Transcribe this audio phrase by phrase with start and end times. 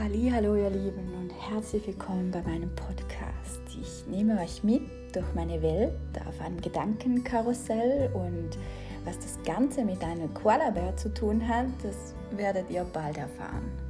[0.00, 3.60] Hallo ihr Lieben und herzlich willkommen bei meinem Podcast.
[3.82, 4.82] Ich nehme euch mit
[5.12, 5.90] durch meine Welt
[6.24, 8.50] auf ein Gedankenkarussell und
[9.04, 13.87] was das Ganze mit einem Koalabär zu tun hat, das werdet ihr bald erfahren.